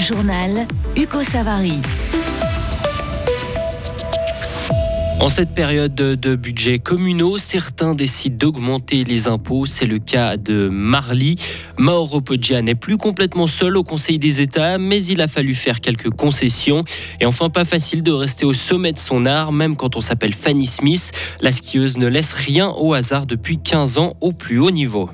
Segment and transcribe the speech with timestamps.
[0.00, 1.80] Journal Hugo Savary.
[5.20, 9.66] En cette période de budget communaux, certains décident d'augmenter les impôts.
[9.66, 11.36] C'est le cas de Marly.
[11.78, 15.80] Mauro Poggia n'est plus complètement seul au Conseil des États, mais il a fallu faire
[15.80, 16.84] quelques concessions.
[17.20, 20.34] Et enfin, pas facile de rester au sommet de son art, même quand on s'appelle
[20.34, 21.12] Fanny Smith.
[21.40, 25.10] La skieuse ne laisse rien au hasard depuis 15 ans au plus haut niveau.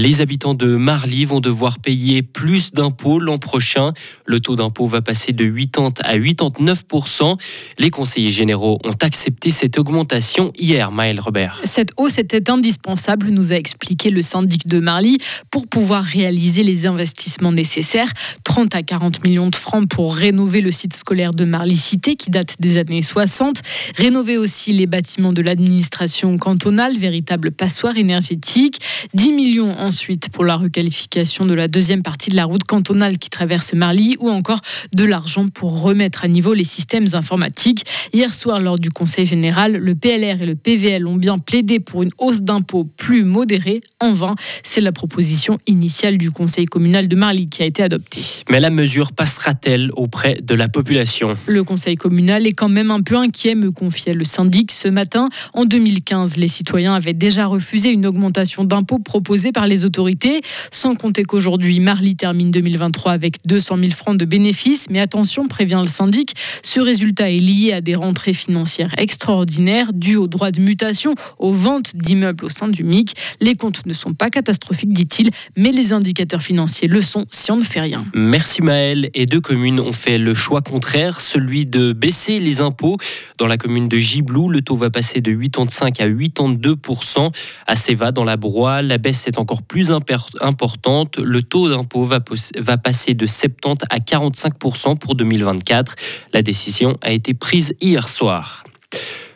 [0.00, 3.92] Les habitants de Marly vont devoir payer plus d'impôts l'an prochain.
[4.26, 7.36] Le taux d'impôt va passer de 80 à 89%
[7.80, 11.60] Les conseillers généraux ont accepté cette augmentation hier, Maël Robert.
[11.64, 15.18] Cette hausse était indispensable, nous a expliqué le syndic de Marly,
[15.50, 18.12] pour pouvoir réaliser les investissements nécessaires.
[18.44, 22.54] 30 à 40 millions de francs pour rénover le site scolaire de Marly-Cité qui date
[22.60, 23.62] des années 60.
[23.96, 28.78] Rénover aussi les bâtiments de l'administration cantonale, véritable passoire énergétique.
[29.14, 33.30] 10 millions ensuite pour la requalification de la deuxième partie de la route cantonale qui
[33.30, 34.60] traverse Marly ou encore
[34.92, 37.86] de l'argent pour remettre à niveau les systèmes informatiques.
[38.12, 42.02] Hier soir, lors du Conseil général, le PLR et le PVL ont bien plaidé pour
[42.02, 43.80] une hausse d'impôts plus modérée.
[43.98, 48.20] En vain, c'est la proposition initiale du Conseil communal de Marly qui a été adoptée.
[48.50, 51.34] Mais la mesure passera-t-elle auprès de la population?
[51.46, 55.30] Le Conseil communal est quand même un peu inquiet, me confiait le syndic ce matin.
[55.54, 60.40] En 2015, les citoyens avaient déjà refusé une augmentation d'impôts proposée par les autorités,
[60.72, 64.86] sans compter qu'aujourd'hui, Marly termine 2023 avec 200 000 francs de bénéfices.
[64.90, 70.16] Mais attention, prévient le syndic, ce résultat est lié à des rentrées financières extraordinaires dues
[70.16, 73.14] aux droits de mutation, aux ventes d'immeubles au sein du MIC.
[73.40, 77.56] Les comptes ne sont pas catastrophiques, dit-il, mais les indicateurs financiers le sont si on
[77.56, 78.04] ne fait rien.
[78.14, 79.10] Merci Maël.
[79.14, 82.96] Et deux communes ont fait le choix contraire, celui de baisser les impôts.
[83.38, 86.76] Dans la commune de Giblou, le taux va passer de 85 à 82
[87.66, 89.90] À Séva, dans la Broye, la baisse est encore plus
[90.40, 91.18] importante.
[91.18, 92.20] Le taux d'impôt va,
[92.58, 95.94] va passer de 70 à 45% pour 2024.
[96.32, 98.64] La décision a été prise hier soir.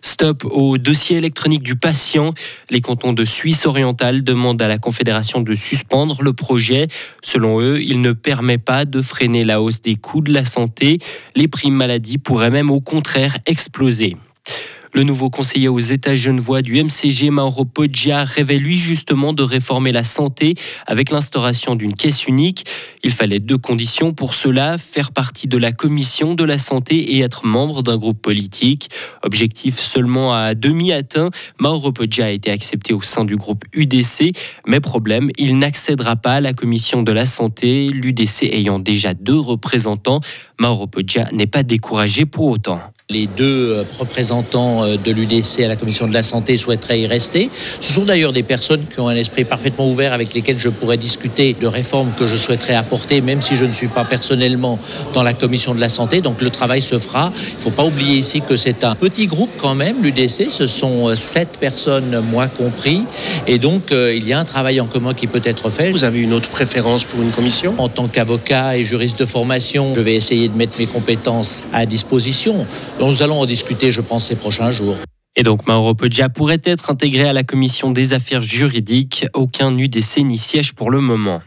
[0.00, 2.32] Stop au dossier électronique du patient.
[2.70, 6.88] Les cantons de Suisse orientale demandent à la Confédération de suspendre le projet.
[7.22, 10.98] Selon eux, il ne permet pas de freiner la hausse des coûts de la santé.
[11.34, 14.16] Les primes maladie pourraient même au contraire exploser.
[14.94, 19.92] Le nouveau conseiller aux États genevois du MCG, Mauro Poggia, rêvait lui justement de réformer
[19.92, 20.54] la santé
[20.86, 22.64] avec l'instauration d'une caisse unique.
[23.02, 27.20] Il fallait deux conditions pour cela, faire partie de la commission de la santé et
[27.20, 28.88] être membre d'un groupe politique.
[29.22, 34.32] Objectif seulement à demi atteint, Mauro Poggia a été accepté au sein du groupe UDC,
[34.66, 39.38] mais problème, il n'accédera pas à la commission de la santé, l'UDC ayant déjà deux
[39.38, 40.20] représentants.
[40.58, 42.80] Mauro Poggia n'est pas découragé pour autant.
[43.10, 47.06] Les deux euh, représentants euh, de l'UDC à la Commission de la Santé souhaiteraient y
[47.06, 47.48] rester.
[47.80, 50.98] Ce sont d'ailleurs des personnes qui ont un esprit parfaitement ouvert avec lesquelles je pourrais
[50.98, 54.78] discuter de réformes que je souhaiterais apporter, même si je ne suis pas personnellement
[55.14, 56.20] dans la Commission de la Santé.
[56.20, 57.32] Donc le travail se fera.
[57.34, 60.50] Il ne faut pas oublier ici que c'est un petit groupe quand même, l'UDC.
[60.50, 63.04] Ce sont euh, sept personnes, moi compris.
[63.46, 65.92] Et donc il y a un travail en commun qui peut être fait.
[65.92, 67.74] Vous avez une autre préférence pour une commission?
[67.78, 71.86] En tant qu'avocat et juriste de formation, je vais essayer de mettre mes compétences à
[71.86, 72.66] disposition.
[73.00, 74.96] Nous allons en discuter, je pense, ces prochains jours.
[75.36, 79.26] Et donc Mauro Poggia pourrait être intégré à la commission des affaires juridiques.
[79.34, 81.40] Aucun UDC n'y siège pour le moment.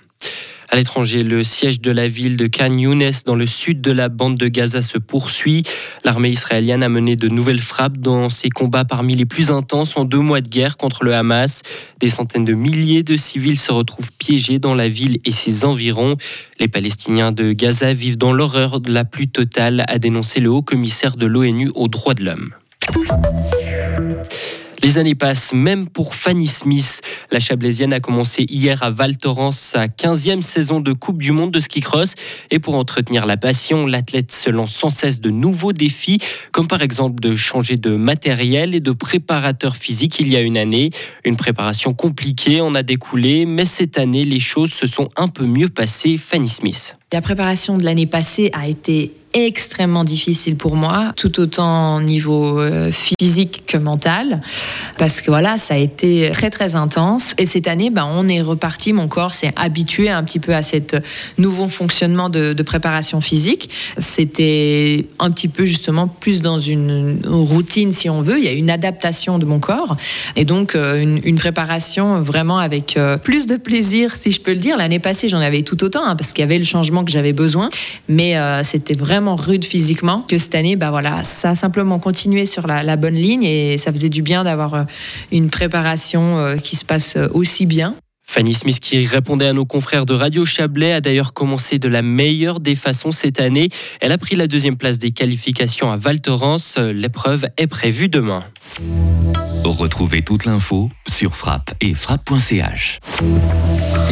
[0.74, 4.08] À l'étranger, le siège de la ville de Khan Younes dans le sud de la
[4.08, 5.64] bande de Gaza se poursuit.
[6.06, 10.06] L'armée israélienne a mené de nouvelles frappes dans ses combats parmi les plus intenses en
[10.06, 11.62] deux mois de guerre contre le Hamas.
[12.00, 16.16] Des centaines de milliers de civils se retrouvent piégés dans la ville et ses environs.
[16.58, 21.18] Les Palestiniens de Gaza vivent dans l'horreur la plus totale, a dénoncé le haut commissaire
[21.18, 22.54] de l'ONU aux droits de l'homme.
[24.84, 27.02] Les années passent, même pour Fanny Smith.
[27.30, 31.52] La Chablaisienne a commencé hier à Val Thorens sa 15e saison de Coupe du Monde
[31.52, 32.16] de ski cross.
[32.50, 36.18] Et pour entretenir la passion, l'athlète se lance sans cesse de nouveaux défis,
[36.52, 40.58] comme par exemple de changer de matériel et de préparateur physique il y a une
[40.58, 40.90] année.
[41.26, 45.46] Une préparation compliquée en a découlé, mais cette année, les choses se sont un peu
[45.46, 46.18] mieux passées.
[46.18, 46.98] Fanny Smith.
[47.14, 52.60] La préparation de l'année passée a été extrêmement difficile pour moi, tout autant au niveau
[52.60, 54.42] euh, physique que mental,
[54.98, 57.34] parce que voilà, ça a été très très intense.
[57.38, 60.62] Et cette année, ben, on est reparti, mon corps s'est habitué un petit peu à
[60.62, 60.96] cet
[61.38, 63.72] nouveau fonctionnement de, préparation physique.
[63.98, 68.38] C'était un petit peu justement plus dans une routine, si on veut.
[68.38, 69.98] Il y a une adaptation de mon corps,
[70.36, 74.60] et donc euh, une, préparation vraiment avec euh, plus de plaisir, si je peux le
[74.60, 74.78] dire.
[74.78, 77.34] L'année passée, j'en avais tout autant, hein, parce qu'il y avait le changement que j'avais
[77.34, 77.70] besoin,
[78.08, 82.68] mais c'était vraiment rude physiquement que cette année, bah voilà, ça a simplement continué sur
[82.68, 84.84] la, bonne ligne et ça faisait du bien d'avoir euh,
[85.32, 87.96] une préparation euh, qui se passe euh, aussi bien.
[88.32, 92.02] Fanny Smith, qui répondait à nos confrères de Radio Chablais, a d'ailleurs commencé de la
[92.02, 93.68] meilleure des façons cette année.
[94.00, 96.78] Elle a pris la deuxième place des qualifications à Val Thorens.
[96.78, 98.46] L'épreuve est prévue demain.
[99.66, 103.02] Retrouvez toute l'info sur frappe et frappe.ch.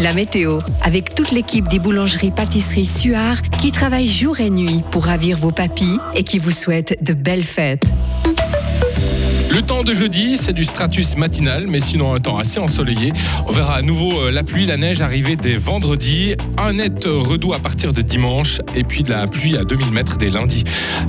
[0.04, 5.06] La météo, avec toute l'équipe des boulangeries pâtisseries Suard qui travaille jour et nuit pour
[5.06, 7.86] ravir vos papilles et qui vous souhaite de belles fêtes.
[9.52, 13.12] Le temps de jeudi, c'est du stratus matinal, mais sinon un temps assez ensoleillé.
[13.48, 17.54] On verra à nouveau euh, la pluie, la neige arriver dès vendredi, un net redout
[17.54, 20.64] à partir de dimanche, et puis de la pluie à 2000 mètres dès lundi.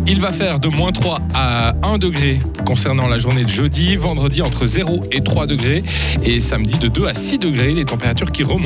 [0.07, 4.41] Il va faire de moins 3 à 1 degré concernant la journée de jeudi, vendredi
[4.41, 5.83] entre 0 et 3 degrés,
[6.25, 8.59] et samedi de 2 à 6 degrés, des températures qui remontent.